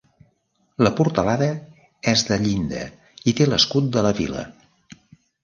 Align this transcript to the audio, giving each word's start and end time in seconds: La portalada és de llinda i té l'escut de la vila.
La 0.85 0.91
portalada 0.99 1.49
és 2.13 2.23
de 2.31 2.39
llinda 2.45 2.81
i 3.33 3.35
té 3.41 3.49
l'escut 3.53 3.93
de 3.99 4.07
la 4.09 4.15
vila. 4.23 4.49